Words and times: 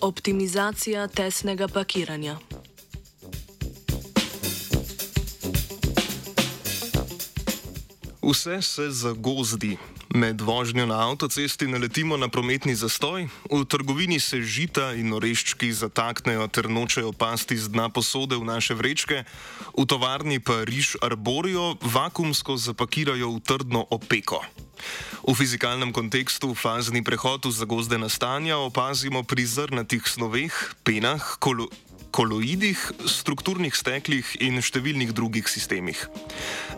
Optimizacija 0.00 1.08
tesnega 1.08 1.68
pakiranja. 1.68 2.36
Vse 8.22 8.62
se 8.62 8.90
zagozdi. 8.90 9.76
Med 10.14 10.40
vožnjo 10.40 10.86
na 10.86 11.10
avtocesti 11.10 11.66
naletimo 11.66 12.16
na 12.16 12.28
prometni 12.28 12.74
zastoj, 12.74 13.28
v 13.50 13.64
trgovini 13.64 14.20
se 14.20 14.40
žita 14.42 14.94
in 14.96 15.12
oreščki 15.12 15.72
zataknejo 15.72 16.48
ter 16.48 16.70
nočejo 16.70 17.12
pasti 17.12 17.56
z 17.56 17.68
dna 17.68 17.88
posode 17.88 18.40
v 18.40 18.44
naše 18.44 18.74
vrečke, 18.74 19.24
v 19.76 19.84
tovarni 19.86 20.40
pa 20.40 20.64
riž 20.64 20.96
arborijo, 21.02 21.76
vakumsko 21.82 22.56
zapakirajo 22.56 23.36
v 23.36 23.40
trdno 23.40 23.84
opeko. 23.90 24.40
V 25.26 25.32
fizikalnem 25.36 25.92
kontekstu 25.92 26.54
fazni 26.54 27.04
prehod 27.04 27.46
v 27.46 27.52
zagozdena 27.52 28.08
stanja 28.08 28.58
opazimo 28.58 29.22
pri 29.22 29.44
zrnatih 29.44 30.02
snoveh, 30.06 30.52
penah, 30.82 31.36
kolo 31.38 31.68
koloidih, 32.10 32.78
strukturnih 33.06 33.74
steklih 33.74 34.26
in 34.42 34.60
številnih 34.62 35.12
drugih 35.16 35.48
sistemih. 35.48 35.98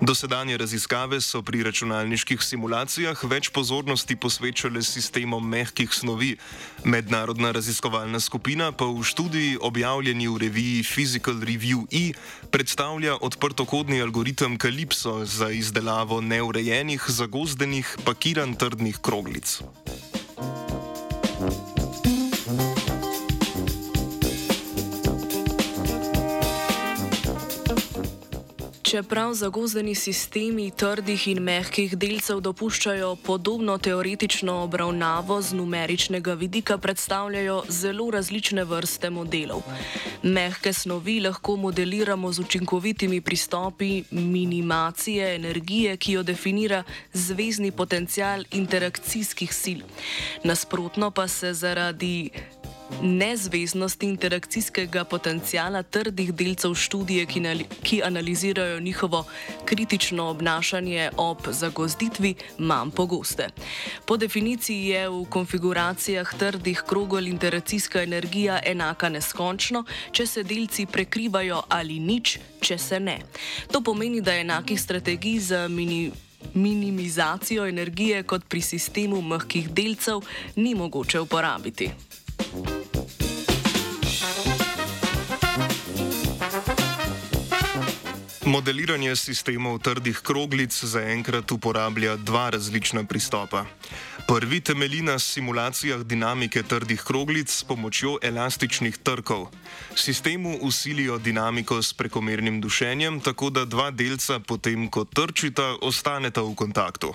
Dosedanje 0.05 0.59
raziskave 0.61 1.21
so 1.25 1.43
pri 1.43 1.63
računalniških 1.67 2.43
simulacijah 2.43 3.19
več 3.31 3.51
pozornosti 3.55 4.17
posvečale 4.17 4.83
sistemom 4.87 5.43
mehkih 5.43 5.93
snovi, 5.93 6.37
mednarodna 6.85 7.53
raziskovalna 7.57 8.21
skupina 8.21 8.71
pa 8.73 8.87
v 8.87 9.03
študiji 9.03 9.61
objavljeni 9.61 10.29
v 10.29 10.43
reviji 10.47 10.83
Physical 10.87 11.41
Review 11.43 11.87
E 11.91 12.13
predstavlja 12.53 13.19
odprtokodni 13.21 14.03
algoritem 14.03 14.59
Calypso 14.59 15.25
za 15.25 15.51
izdelavo 15.51 16.21
neurejenih, 16.21 17.03
zagozdenih, 17.09 17.97
pakiran 18.05 18.55
trdnih 18.55 19.01
kroglic. 19.03 19.61
Čeprav 28.93 29.33
zagozdeni 29.35 29.95
sistemi 29.95 30.67
trdih 30.71 31.23
in 31.31 31.39
mehkih 31.41 31.95
delcev 31.97 32.43
dopuščajo 32.45 33.15
podobno 33.25 33.79
teoretično 33.79 34.57
obravnavo 34.67 35.39
z 35.43 35.57
numeričnega 35.57 36.35
vidika, 36.37 36.77
predstavljajo 36.79 37.63
zelo 37.69 38.11
različne 38.11 38.65
vrste 38.69 39.11
modelov. 39.11 39.65
Mehke 40.23 40.73
snovi 40.73 41.21
lahko 41.25 41.57
modeliramo 41.57 42.33
z 42.33 42.45
učinkovitimi 42.45 43.21
pristopi 43.21 44.05
minimacije 44.11 45.35
energije, 45.37 45.97
ki 45.97 46.13
jo 46.13 46.23
definira 46.23 46.85
zvezdni 47.13 47.71
potencial 47.71 48.45
interakcijskih 48.51 49.55
sil. 49.63 49.81
Nasprotno 50.45 51.11
pa 51.11 51.29
se 51.29 51.55
zaradi 51.55 52.31
nezveznosti 53.03 54.07
interakcijskega 54.07 55.05
potencijala 55.05 55.83
trdih 55.83 56.35
delcev 56.35 56.75
študije, 56.75 57.27
ki, 57.27 57.43
ki 57.83 58.03
analizirajo 58.03 58.81
njihovo 58.81 59.25
kritično 59.65 60.25
obnašanje 60.29 61.11
ob 61.17 61.39
zagozditvi, 61.51 62.35
manj 62.59 62.91
pogoste. 62.91 63.49
Po 64.07 64.17
definiciji 64.17 64.87
je 64.87 65.09
v 65.09 65.25
konfiguracijah 65.31 66.35
trdih 66.39 66.83
krogel 66.87 67.27
interakcijska 67.27 68.03
energija 68.03 68.61
enaka 68.67 69.09
neskončno, 69.09 69.85
če 70.13 70.27
se 70.27 70.43
delci 70.43 70.87
prekrivajo 70.87 71.63
ali 71.69 71.99
nič, 71.99 72.39
če 72.61 72.79
se 72.79 73.01
ne. 73.01 73.19
To 73.73 73.81
pomeni, 73.81 74.21
da 74.21 74.35
enakih 74.35 74.81
strategij 74.81 75.39
za 75.39 75.69
mini. 75.69 76.11
Minimizacijo 76.55 77.67
energije 77.67 78.23
kot 78.23 78.45
pri 78.49 78.61
sistemu 78.61 79.21
mehkih 79.23 79.69
delcev 79.71 80.27
ni 80.57 80.75
mogoče 80.75 81.21
uporabiti. 81.21 81.91
Modeliranje 88.43 89.15
sistemov 89.17 89.79
trdih 89.87 90.19
kroglic 90.19 90.75
zaenkrat 90.75 91.53
uporablja 91.55 92.17
dva 92.17 92.51
različna 92.51 93.05
pristopa. 93.05 93.65
Prvi 94.27 94.61
temelji 94.61 95.03
na 95.03 95.19
simulacijah 95.19 96.03
dinamike 96.03 96.63
trdih 96.63 97.03
kroglic 97.07 97.51
s 97.51 97.65
pomočjo 97.65 98.19
elastičnih 98.23 98.99
trkov. 98.99 99.47
Sistemu 99.95 100.59
usilijo 100.61 101.19
dinamiko 101.19 101.83
s 101.83 101.95
prekomernim 101.95 102.61
dušenjem, 102.61 103.21
tako 103.21 103.51
da 103.51 103.65
dva 103.65 103.91
delca 103.91 104.41
potem, 104.41 104.91
ko 104.91 105.05
trčita, 105.05 105.77
ostaneta 105.81 106.43
v 106.43 106.55
kontaktu. 106.55 107.15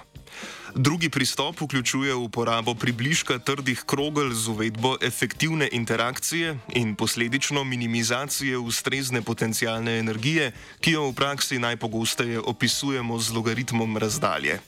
Drugi 0.76 1.10
pristop 1.10 1.62
vključuje 1.62 2.14
uporabo 2.16 2.74
približka 2.76 3.40
trdih 3.40 3.84
krogel 3.86 4.34
z 4.34 4.48
uvedbo 4.48 4.98
efektivne 5.02 5.70
interakcije 5.72 6.58
in 6.74 6.96
posledično 6.96 7.64
minimizacije 7.64 8.58
ustrezne 8.58 9.22
potencijalne 9.22 10.00
energije, 10.00 10.52
ki 10.80 10.92
jo 10.92 11.10
v 11.10 11.14
praksi 11.14 11.60
najpogosteje 11.60 12.40
opisujemo 12.40 13.20
z 13.20 13.34
logaritmom 13.34 13.98
razdalje. 13.98 14.60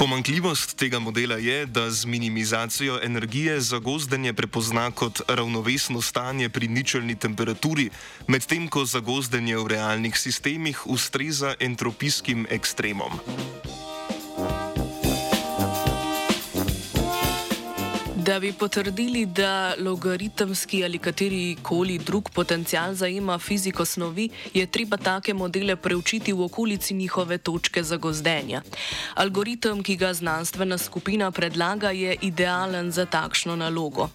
Pomankljivost 0.00 0.78
tega 0.80 0.98
modela 0.98 1.36
je, 1.36 1.66
da 1.66 1.90
z 1.90 2.04
minimizacijo 2.04 3.00
energije 3.02 3.60
zagozdenje 3.60 4.32
prepozna 4.32 4.90
kot 4.90 5.20
ravnovesno 5.28 6.00
stanje 6.00 6.48
pri 6.48 6.68
ničelni 6.68 7.14
temperaturi, 7.14 7.90
medtem 8.26 8.68
ko 8.68 8.84
zagozdenje 8.84 9.56
v 9.56 9.66
realnih 9.66 10.16
sistemih 10.18 10.86
ustreza 10.86 11.54
entropijskim 11.60 12.46
ekstremom. 12.50 13.20
Da 18.30 18.40
bi 18.40 18.52
potrdili, 18.52 19.26
da 19.26 19.74
logaritemski 19.78 20.84
ali 20.84 20.98
kateri 20.98 21.56
koli 21.62 21.98
drug 21.98 22.30
potencial 22.30 22.94
zajema 22.94 23.38
fiziko 23.38 23.84
snovi, 23.84 24.28
je 24.54 24.66
treba 24.66 24.96
take 24.96 25.34
modele 25.34 25.76
preučiti 25.76 26.32
v 26.32 26.44
okolici 26.44 26.94
njihove 26.94 27.38
točke 27.38 27.82
zagozdenja. 27.82 28.62
Algoritem, 29.14 29.82
ki 29.82 29.96
ga 29.96 30.12
znanstvena 30.14 30.78
skupina 30.78 31.30
predlaga, 31.30 31.90
je 31.90 32.16
idealen 32.22 32.92
za 32.92 33.06
takšno 33.06 33.56
nalogo. 33.56 34.08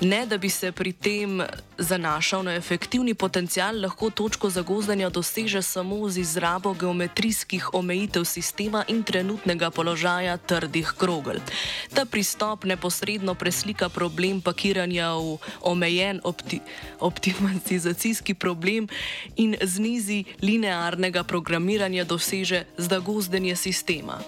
Ne, 0.00 0.26
da 0.26 0.38
bi 0.38 0.50
se 0.50 0.72
pri 0.72 0.92
tem 0.92 1.42
zanašal 1.78 2.44
na 2.44 2.54
efektivni 2.54 3.14
potencial, 3.14 3.80
lahko 3.80 4.10
točko 4.10 4.50
zagozdenja 4.50 5.10
doseže 5.10 5.62
samo 5.62 6.08
z 6.08 6.18
izrabo 6.20 6.74
geometrijskih 6.74 7.74
omejitev 7.74 8.24
sistema 8.24 8.84
in 8.88 9.02
trenutnega 9.02 9.70
položaja 9.70 10.36
trdih 10.36 10.94
krogel. 10.98 11.42
Ta 11.94 12.04
pristop 12.04 12.64
neposredno 12.64 13.34
presega 13.34 13.55
slika 13.56 13.88
problem 13.88 14.44
pakiranja 14.44 15.16
v 15.16 15.40
omejen 15.64 16.20
opti, 16.24 16.60
optimizacijski 17.00 18.34
problem 18.34 18.88
in 19.36 19.56
z 19.62 19.78
nizi 19.80 20.24
linearnega 20.44 21.24
programiranja 21.24 22.04
doseže 22.04 22.68
zdagozdenje 22.76 23.56
sistema. 23.56 24.20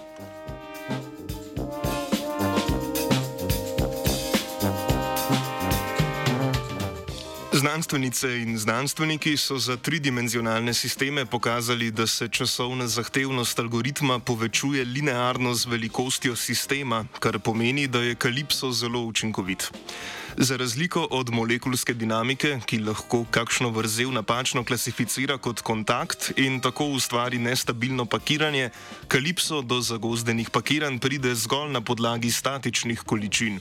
Znanstvenice 7.59 8.29
in 8.41 8.57
znanstveniki 8.57 9.37
so 9.37 9.57
za 9.57 9.77
tridimenzionalne 9.77 10.73
sisteme 10.73 11.25
pokazali, 11.25 11.91
da 11.91 12.07
se 12.07 12.27
časovna 12.27 12.87
zahtevnost 12.87 13.59
algoritma 13.59 14.19
povečuje 14.19 14.85
linearno 14.85 15.53
z 15.53 15.65
velikostjo 15.65 16.35
sistema, 16.35 17.05
kar 17.19 17.39
pomeni, 17.39 17.87
da 17.87 17.99
je 17.99 18.15
kalipso 18.15 18.71
zelo 18.71 19.01
učinkovit. 19.01 19.71
Za 20.37 20.57
razliko 20.57 21.07
od 21.11 21.29
molekulske 21.29 21.93
dinamike, 21.93 22.59
ki 22.65 22.79
lahko 22.79 23.25
kakšno 23.31 23.69
vrzel 23.69 24.11
napačno 24.11 24.63
klasificira 24.63 25.37
kot 25.37 25.61
kontakt 25.61 26.31
in 26.37 26.61
tako 26.61 26.85
ustvari 26.85 27.37
nestabilno 27.37 28.05
pakiranje, 28.05 28.69
kalipso 29.07 29.61
do 29.61 29.81
zagozdenih 29.81 30.49
pakiranj 30.49 30.99
pride 30.99 31.35
zgolj 31.35 31.71
na 31.71 31.81
podlagi 31.81 32.31
statičnih 32.31 33.01
količin. 33.01 33.59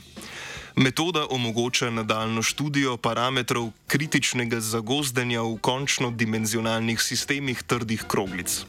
Metoda 0.78 1.26
omogoča 1.30 1.90
nadaljno 1.90 2.42
študijo 2.42 2.96
parametrov 2.96 3.70
kritičnega 3.86 4.60
zagozdenja 4.60 5.42
v 5.42 5.56
končno 5.60 6.10
dimenzionalnih 6.10 7.02
sistemih 7.02 7.62
trdih 7.62 8.04
kroglic. 8.08 8.62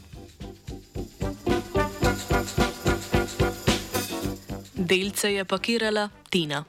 Delce 4.74 5.32
je 5.34 5.44
pakirala 5.44 6.08
Tina. 6.30 6.64